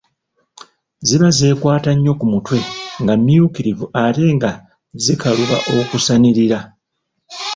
Ziba 1.07 1.27
zeekwata 1.37 1.91
nnyo 1.93 2.13
ku 2.19 2.25
mutwe, 2.33 2.57
nga 3.01 3.13
mmyukirivu 3.17 3.85
ate 4.05 4.25
nga 4.35 4.51
zikaluba 5.03 5.57
okusanirira. 5.79 6.59